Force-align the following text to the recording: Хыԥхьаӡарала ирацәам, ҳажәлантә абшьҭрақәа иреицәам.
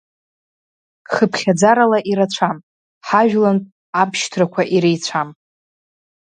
Хыԥхьаӡарала 1.11 1.99
ирацәам, 2.11 2.57
ҳажәлантә 3.07 3.69
абшьҭрақәа 4.01 4.61
иреицәам. 4.75 5.29